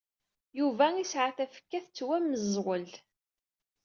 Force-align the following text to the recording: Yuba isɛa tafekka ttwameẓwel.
Yuba 0.59 0.85
isɛa 1.03 1.29
tafekka 1.37 1.79
ttwameẓwel. 1.81 2.87